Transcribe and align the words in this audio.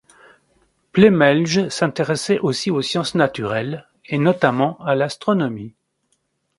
Plemelj 0.93 1.67
s'intéressait 1.69 2.39
aussi 2.39 2.71
aux 2.71 2.81
sciences 2.81 3.13
naturelles, 3.13 3.87
et 4.07 4.17
notamment 4.17 4.79
à 4.83 4.95
l'astronomie. 4.95 5.75